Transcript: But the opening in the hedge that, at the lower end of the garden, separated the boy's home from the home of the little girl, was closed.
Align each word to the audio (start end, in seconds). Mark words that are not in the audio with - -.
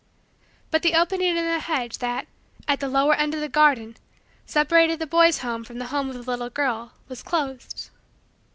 But 0.71 0.81
the 0.81 0.95
opening 0.95 1.37
in 1.37 1.45
the 1.45 1.59
hedge 1.59 1.99
that, 1.99 2.25
at 2.67 2.79
the 2.79 2.87
lower 2.87 3.13
end 3.13 3.35
of 3.35 3.39
the 3.39 3.47
garden, 3.47 3.97
separated 4.47 4.97
the 4.97 5.05
boy's 5.05 5.37
home 5.41 5.63
from 5.63 5.77
the 5.77 5.85
home 5.93 6.09
of 6.09 6.15
the 6.15 6.31
little 6.31 6.49
girl, 6.49 6.93
was 7.07 7.21
closed. 7.21 7.91